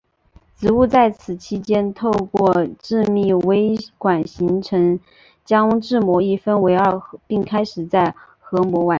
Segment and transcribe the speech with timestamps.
[0.57, 4.99] 植物在此期间透过致密微管形成
[5.45, 8.89] 将质膜一分为二并开始在核膜外。